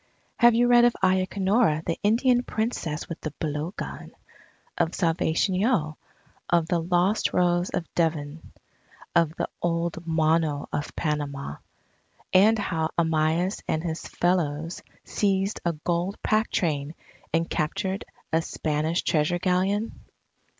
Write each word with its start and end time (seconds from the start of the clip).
Have 0.37 0.55
you 0.55 0.67
read 0.67 0.83
of 0.85 0.95
Ayacanora 1.03 1.85
the 1.85 1.99
Indian 2.01 2.41
Princess 2.41 3.07
with 3.07 3.21
the 3.21 3.35
blowgun, 3.39 4.09
of 4.75 4.95
Salvation 4.95 5.53
Yeo, 5.53 5.95
of 6.49 6.67
the 6.67 6.81
lost 6.81 7.33
Rose 7.33 7.69
of 7.69 7.85
Devon, 7.93 8.51
of 9.15 9.35
the 9.35 9.47
old 9.61 10.03
Mono 10.07 10.67
of 10.73 10.95
Panama, 10.95 11.57
and 12.33 12.57
how 12.57 12.89
Amyas 12.97 13.61
and 13.67 13.83
his 13.83 14.07
fellows 14.07 14.81
seized 15.03 15.59
a 15.65 15.73
gold 15.73 16.17
pack 16.23 16.49
train 16.49 16.95
and 17.31 17.47
captured 17.47 18.03
a 18.33 18.41
Spanish 18.41 19.03
Treasure 19.03 19.37
Galleon? 19.37 19.91